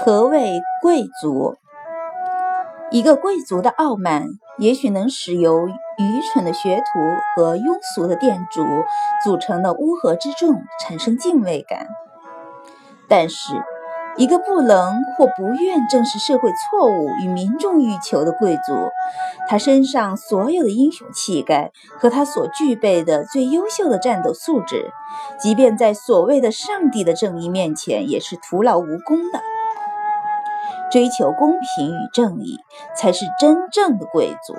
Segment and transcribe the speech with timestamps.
[0.00, 1.56] 何谓贵族？
[2.90, 4.26] 一个贵族的傲慢，
[4.58, 6.84] 也许能使由愚蠢的学徒
[7.36, 8.64] 和庸俗的店主
[9.24, 11.86] 组成的乌合之众产生敬畏感。
[13.08, 13.54] 但是，
[14.16, 18.90] 一个不能或不愿正视社会错误与民众欲求的贵族，
[19.48, 24.92] 他身上所有的英雄气概和他所具备的最优秀的战斗素质，
[25.38, 29.40] 即便在所谓的上帝的正义面前，也是徒劳无功的。
[30.90, 32.58] 追求公平与正义，
[32.96, 34.54] 才是真正的贵族。